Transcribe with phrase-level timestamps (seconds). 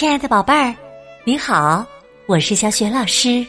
[0.00, 0.74] 亲爱的宝贝儿，
[1.24, 1.84] 你好，
[2.24, 3.46] 我是小雪老师，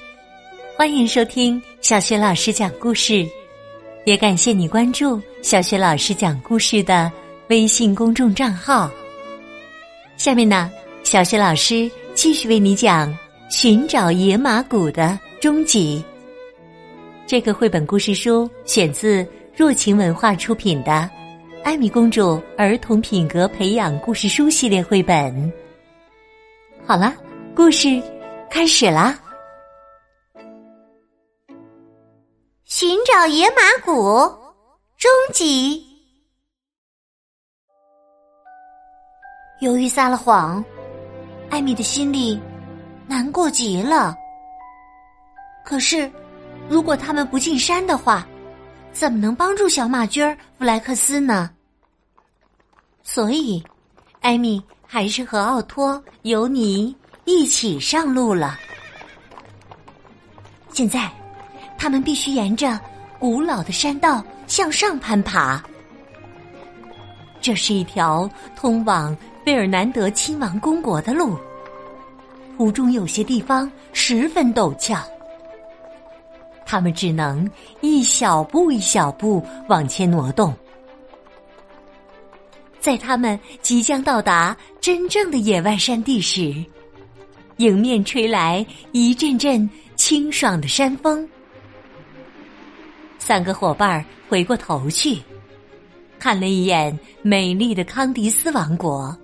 [0.76, 3.26] 欢迎收听小雪老师讲故事，
[4.04, 7.10] 也感谢你关注小雪老师讲故事的
[7.48, 8.92] 微信公众账号。
[10.18, 10.70] 下面呢，
[11.06, 13.10] 小雪老师继续为你讲
[13.50, 16.04] 《寻找野马谷》的终极。
[17.26, 19.26] 这个绘本故事书选自
[19.56, 20.92] 若晴文化出品的
[21.64, 25.50] 《艾米公主儿童品格培养故事书》系列绘本。
[26.84, 27.14] 好了，
[27.56, 28.02] 故事
[28.50, 29.18] 开始啦！
[32.66, 33.94] 寻找野马谷
[34.98, 35.86] 终极。
[39.62, 40.64] 由于撒了谎，
[41.52, 42.42] 艾米的心里
[43.08, 44.16] 难过极了。
[45.64, 46.12] 可是，
[46.68, 48.28] 如果他们不进山的话，
[48.92, 51.52] 怎么能帮助小马驹儿弗莱克斯呢？
[53.04, 53.64] 所以，
[54.22, 54.62] 艾米。
[54.94, 58.60] 还是和奥托、尤尼一起上路了。
[60.74, 61.10] 现在，
[61.78, 62.78] 他们必须沿着
[63.18, 65.64] 古老的山道向上攀爬。
[67.40, 71.38] 这是一条通往贝尔南德亲王公国的路，
[72.58, 75.02] 途中有些地方十分陡峭，
[76.66, 80.54] 他们只能一小步一小步往前挪动。
[82.82, 86.54] 在他们即将到达真正的野外山地时，
[87.58, 91.30] 迎面吹来一阵阵清爽的山风。
[93.20, 95.20] 三个伙伴回过头去，
[96.18, 99.16] 看了一眼美丽的康迪斯王国。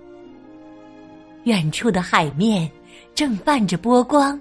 [1.42, 2.70] 远处的海面
[3.12, 4.40] 正泛着波光。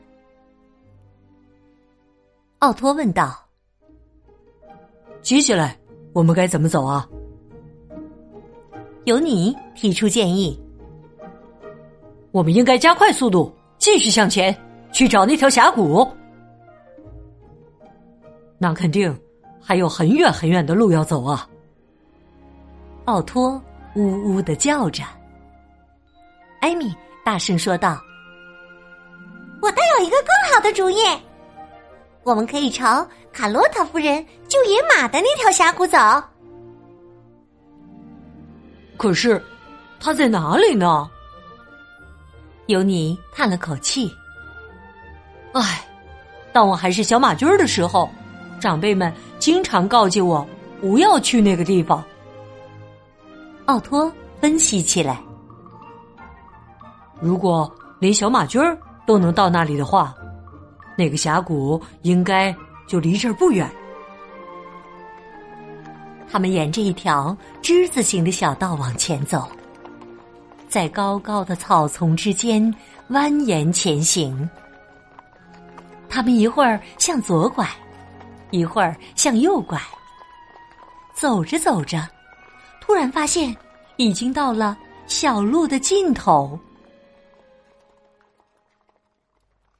[2.59, 3.43] 奥托问道
[5.23, 5.75] ：“接下来
[6.13, 7.09] 我们该怎么走啊？”
[9.07, 10.61] 由你提出建议，
[12.31, 14.53] 我们应该加快速度，继续向前
[14.91, 16.05] 去找那条峡谷。
[18.57, 19.17] 那肯定
[19.61, 21.47] 还有很远很远的路要走啊！
[23.05, 23.61] 奥托
[23.95, 25.03] 呜呜的叫着。
[26.59, 26.93] 艾米
[27.23, 27.97] 大声说道
[29.63, 30.97] ：“我倒有一个更好的主意，
[32.23, 35.97] 我们可以朝卡洛塔夫人救野马的那条峡谷走。”
[38.97, 39.41] 可是，
[39.99, 41.09] 他在哪里呢？
[42.65, 44.13] 尤尼叹了口气
[45.53, 45.87] ：“唉，
[46.51, 48.09] 当我还是小马驹儿的时候，
[48.59, 50.45] 长辈们经常告诫我
[50.81, 52.03] 不要去那个地方。”
[53.67, 55.21] 奥托分析起来
[57.21, 60.13] ：“如果连小马驹儿都能到那里的话，
[60.97, 62.53] 那个峡谷应该
[62.87, 63.69] 就离这儿不远。”
[66.29, 69.49] 他们沿着一条之字形的小道往前走，
[70.67, 72.61] 在高高的草丛之间
[73.09, 74.49] 蜿蜒前行。
[76.09, 77.69] 他们一会儿向左拐，
[78.51, 79.81] 一会儿向右拐。
[81.13, 82.07] 走着走着，
[82.81, 83.55] 突然发现
[83.95, 84.77] 已经到了
[85.07, 86.59] 小路的尽头。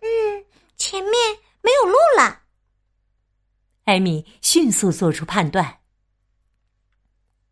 [0.01, 0.07] 嗯，
[0.77, 1.13] 前面
[1.61, 2.39] 没有路了。
[3.85, 5.77] 艾米迅速做出判断。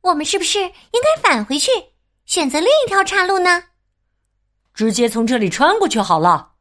[0.06, 0.70] 我们是不是应
[1.02, 1.72] 该返回去，
[2.28, 3.64] 选择另一条岔路呢？
[4.72, 6.52] 直接从这里穿过去好了。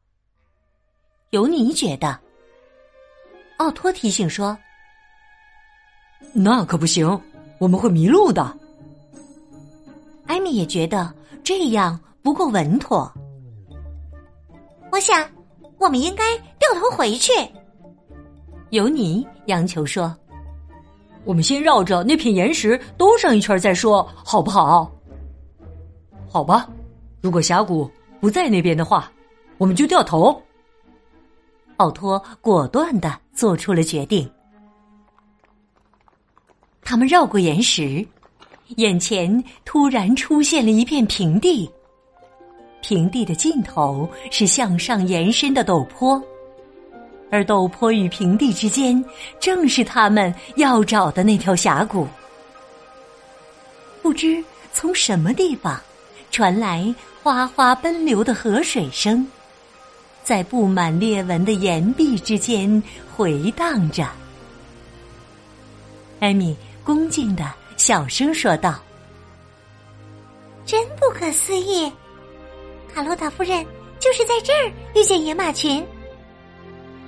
[1.29, 2.19] 尤尼觉得，
[3.57, 4.57] 奥托提醒说
[6.33, 7.21] ：“那可不行，
[7.59, 8.51] 我们会迷路的。”
[10.25, 11.13] 艾米也觉得
[11.43, 13.13] 这样不够稳妥。
[14.91, 15.23] 我想，
[15.77, 17.31] 我们应该掉头回去。
[18.71, 20.17] 尤尼央求说。
[21.25, 24.89] 我们先绕着那片岩石兜上一圈再说，好不好？
[26.29, 26.69] 好吧，
[27.21, 29.11] 如果峡谷不在那边的话，
[29.57, 30.41] 我们就掉头。
[31.77, 34.29] 奥托果断的做出了决定。
[36.81, 38.05] 他们绕过岩石，
[38.77, 41.69] 眼前突然出现了一片平地，
[42.81, 46.21] 平地的尽头是向上延伸的陡坡。
[47.35, 49.03] 而陡坡与平地之间，
[49.41, 52.07] 正是他们要找的那条峡谷。
[54.01, 54.41] 不知
[54.71, 55.77] 从什么地方
[56.31, 59.27] 传来哗哗奔流的河水声，
[60.23, 62.81] 在布满裂纹的岩壁之间
[63.13, 64.07] 回荡着。
[66.21, 66.55] 艾米
[66.85, 68.79] 恭敬的小声说道
[70.65, 71.91] ：“真不可思议，
[72.93, 73.65] 卡洛塔夫人
[73.99, 75.85] 就是在这儿遇见野马群。”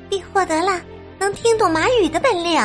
[0.09, 0.81] 并获得了
[1.19, 2.59] 能听懂马语的本领。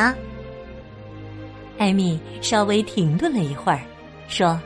[1.78, 3.82] 艾米稍微停顿了一会儿，
[4.28, 4.60] 说：“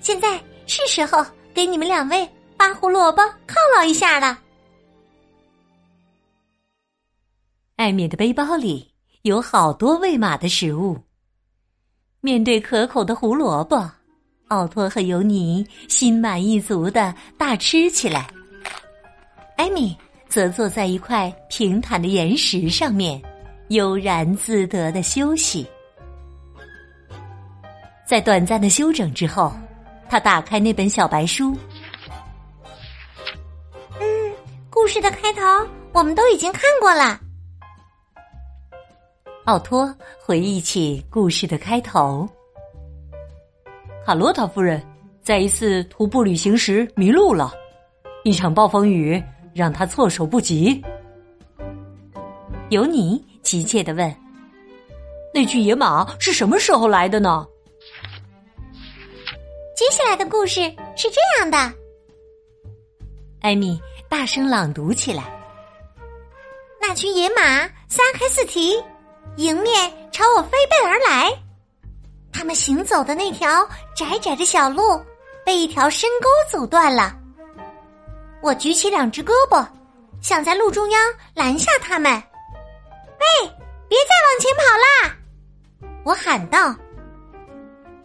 [0.00, 4.36] 现在是时候给你们两位把把胡萝卜犒劳一下了。
[7.76, 8.92] 艾米的背包里
[9.22, 10.98] 有好多喂马的食物。
[12.20, 13.88] 面对可口的胡萝卜，
[14.48, 18.26] 奥托和尤尼心满意足的大吃起来。
[19.56, 19.96] 艾米
[20.36, 23.18] 则坐在一块平坦的岩石上面，
[23.68, 25.66] 悠然自得的休息。
[28.06, 29.50] 在短暂的休整之后，
[30.10, 31.56] 他打开那本小白书。
[33.98, 34.06] 嗯，
[34.68, 35.40] 故事的开头
[35.94, 37.18] 我们都已经看过了。
[39.46, 39.90] 奥托
[40.22, 42.28] 回忆起故事的开头：
[44.04, 44.86] 卡洛塔夫人
[45.22, 47.54] 在一次徒步旅行时迷路了，
[48.22, 49.18] 一场暴风雨
[49.56, 50.84] 让他措手不及。
[52.68, 54.14] 尤尼急切的问
[55.32, 57.46] ：“那群野马是什么时候来的呢？”
[59.74, 60.60] 接下来的故事
[60.94, 61.72] 是这样的：
[63.40, 65.24] 艾米大声朗读起来
[66.80, 68.74] ：“那群野马撒开四蹄。”
[69.36, 71.30] 迎面朝我飞奔而来，
[72.32, 74.98] 他们行走的那条窄窄的小路
[75.44, 77.14] 被一条深沟阻断了。
[78.42, 79.66] 我举起两只胳膊，
[80.20, 82.12] 想在路中央拦下他们。
[82.12, 83.48] 喂，
[83.88, 85.16] 别再往前跑啦！
[86.04, 86.74] 我喊道。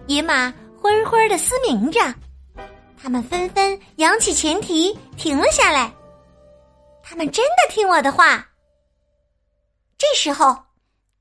[0.08, 2.00] 野马灰灰的嘶鸣着，
[3.02, 5.94] 他们纷纷扬起前蹄，停了下来。
[7.04, 8.48] 他们真的听我的话。
[9.98, 10.58] 这时候。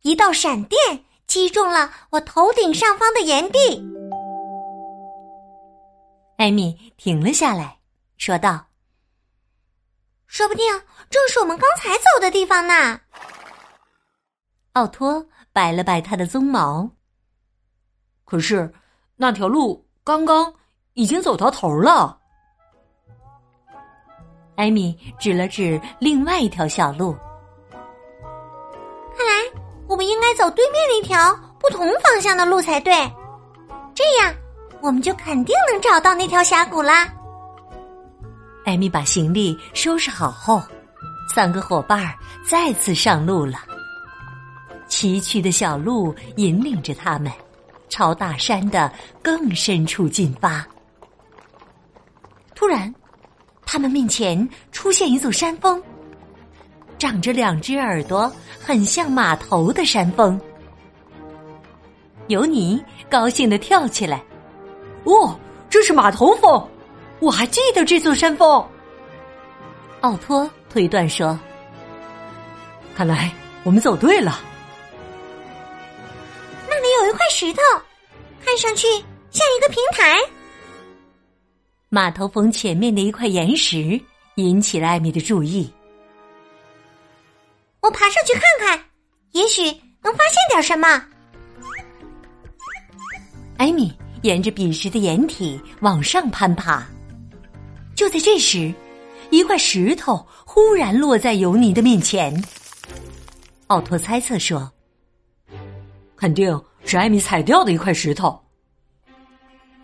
[0.02, 3.58] 一道闪电击中了我头顶上方的岩壁，
[6.38, 7.76] 艾米停了下来，
[8.16, 8.64] 说道
[10.30, 10.64] ：“说不定
[11.10, 12.98] 正是我们刚才走的地方呢。”
[14.74, 16.88] 奥托摆了摆他的鬃毛，
[18.24, 18.72] 可是
[19.16, 20.54] 那条路刚刚
[20.94, 22.16] 已经走到头了。
[24.54, 27.12] 艾米指了指另外一条小路。
[29.16, 32.94] 看来我们应该走对面那条不同方向的路才对，
[33.94, 34.32] 这样
[34.80, 37.12] 我们就肯定能找到那条峡谷啦。
[38.70, 40.62] 艾米把行李收拾好后，
[41.34, 42.14] 三个伙伴
[42.46, 43.58] 再次上路了。
[44.86, 47.32] 崎岖的小路引领着他们，
[47.88, 50.64] 朝大山的更深处进发。
[52.54, 52.94] 突然，
[53.66, 55.82] 他们面前出现一座山峰。
[56.96, 60.40] 长着两只耳朵，很像马头的山峰。
[62.28, 62.80] 尤尼
[63.10, 64.22] 高兴的跳起来
[65.02, 65.36] ：“哦，
[65.68, 66.68] 这是马头峰！
[67.20, 68.66] 我还记得这座山峰。”
[70.00, 71.38] 奥托推断说
[72.96, 73.32] ：“看来
[73.62, 74.40] 我们走对了。
[76.68, 77.60] 那里有一块石头，
[78.44, 78.86] 看上去
[79.30, 80.18] 像一个平台。”
[81.90, 84.00] 马头峰前面的一块岩石
[84.36, 85.70] 引起了艾米的注意。
[87.80, 88.84] 我爬上去看看，
[89.32, 89.64] 也许
[90.02, 91.04] 能发现点什么。
[93.56, 93.92] 艾米
[94.22, 96.86] 沿着彼时的岩体往上攀爬，
[98.00, 98.72] 就在这时，
[99.28, 102.34] 一块石头忽然落在尤尼的面前。
[103.66, 104.72] 奥托猜测说
[106.16, 108.42] ：“肯定是艾米踩掉的一块石头。”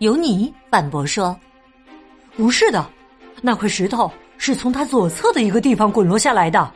[0.01, 1.39] 尤尼反驳说
[2.35, 2.89] ：“不是的，
[3.39, 6.73] 那块石头是从他左侧的一个地方滚落下来的。”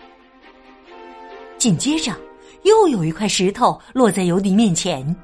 [1.58, 2.16] 紧接着，
[2.62, 5.16] 又有一块石头落在尤尼面前。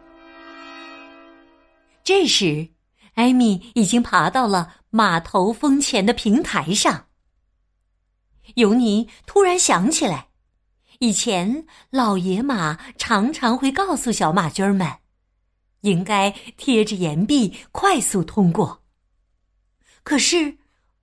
[2.03, 2.67] 这时，
[3.13, 7.05] 艾米已经爬到了马头峰前的平台上。
[8.55, 10.27] 尤尼突然想起来，
[10.99, 14.87] 以前老野马常常会告诉小马驹们，
[15.81, 18.81] 应该贴着岩壁快速通过。
[20.03, 20.57] 可是，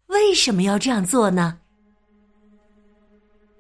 [0.07, 1.59] 为什么要这样做呢？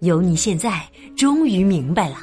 [0.00, 2.18] 尤尼现在终于明白了。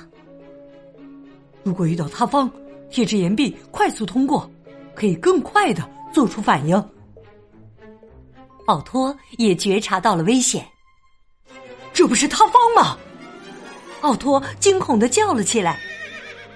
[1.63, 2.51] 如果遇到塌方，
[2.89, 4.49] 贴着岩壁快速通过，
[4.95, 6.89] 可以更快的做出反应。
[8.65, 10.65] 奥托也觉察到了危险，
[11.93, 12.97] 这不是塌方吗？
[14.01, 15.79] 奥托惊恐的叫了起来：“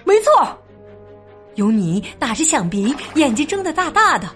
[0.05, 0.57] 没错！”
[1.55, 4.27] 尤尼打着响鼻，眼睛睁得大大的。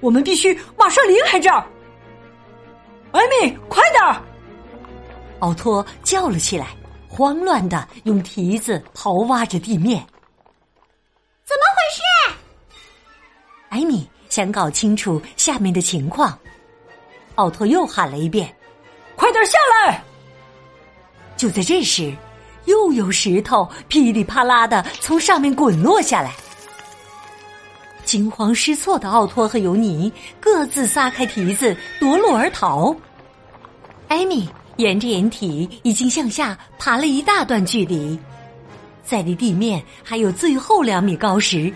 [0.00, 1.64] 我们必须马上离开这儿。
[3.12, 4.22] 艾米，快点儿！
[5.40, 6.68] 奥托叫了起来，
[7.08, 10.04] 慌乱的用蹄子刨挖着地面。
[11.44, 12.36] 怎么回事？
[13.68, 16.38] 艾米想搞清楚下面的情况。
[17.36, 18.54] 奥托又喊了一遍
[19.16, 20.02] ：“快点下来！”
[21.36, 22.14] 就在这时，
[22.66, 26.32] 又有石头噼里啪啦的从上面滚落下来。
[28.04, 32.94] 惊慌失措的奥托和尤尼各自撒开蹄子夺路而逃。
[34.08, 38.18] 艾米沿着掩体已经向下爬了一大段距离，
[39.02, 41.72] 在离地面还有最后两米高时，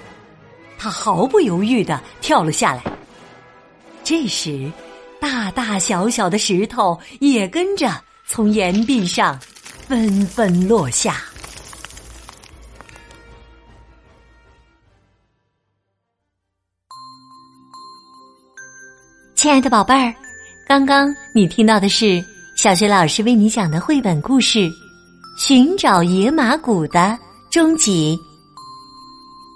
[0.76, 2.82] 他毫不犹豫的跳了下来。
[4.04, 4.70] 这时，
[5.20, 7.90] 大大小小的石头也跟着
[8.26, 9.38] 从岩壁上
[9.86, 11.16] 纷纷落下。
[19.34, 20.14] 亲爱的宝贝儿，
[20.66, 22.24] 刚刚你听到的是
[22.56, 24.58] 小学老师为你讲的绘本故事
[25.38, 27.16] 《寻找野马谷的
[27.50, 28.16] 终极》。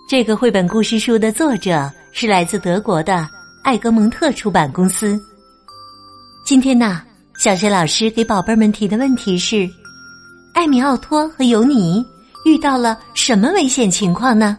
[0.08, 3.28] 这个绘本故事书的作者是来自德国的
[3.64, 5.20] 艾格蒙特出版公司。
[6.50, 7.00] 今天呢，
[7.38, 9.70] 小学老师给宝贝们提的问题是：
[10.52, 12.04] 艾米奥托和尤尼
[12.44, 14.58] 遇到了什么危险情况呢？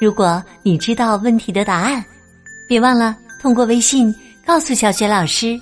[0.00, 2.00] 如果你知道问题的答案，
[2.68, 3.16] 别忘了。
[3.42, 4.14] 通过微信
[4.46, 5.60] 告诉小学老师，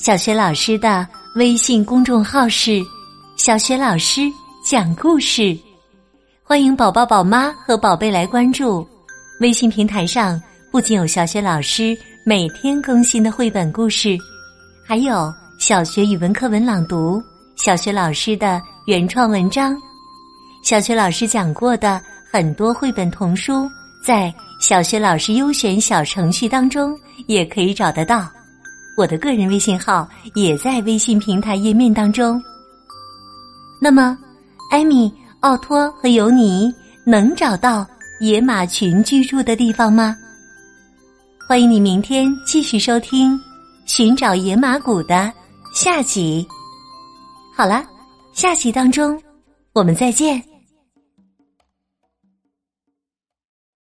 [0.00, 2.80] 小学老师的微信公众号是
[3.36, 4.20] “小学老师
[4.64, 5.58] 讲故事”，
[6.44, 8.86] 欢迎宝宝、宝妈和宝贝来关注。
[9.40, 14.16] 微信平台上不仅有小学老师每天更新的绘本故事，
[14.88, 17.20] 还有小学语文课文朗读、
[17.56, 19.76] 小学老师的原创文章、
[20.62, 22.00] 小学老师讲过的
[22.30, 23.68] 很多绘本童书，
[24.04, 24.32] 在。
[24.58, 28.26] 小学老师优选小程序当中也可以找得到，
[28.96, 32.42] 我的个人微信号也在微信平台页面当中。
[33.78, 34.16] 那么，
[34.70, 36.74] 艾米、奥托和尤尼
[37.04, 37.86] 能找到
[38.18, 40.16] 野马群居住的地方吗？
[41.46, 43.38] 欢迎你明天继续收听
[43.86, 45.32] 《寻找野马谷》的
[45.72, 46.46] 下集。
[47.54, 47.84] 好了，
[48.32, 49.20] 下集当中
[49.72, 50.42] 我们再见。